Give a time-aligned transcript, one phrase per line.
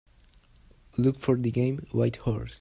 [0.97, 2.49] Look for the game Whitehorse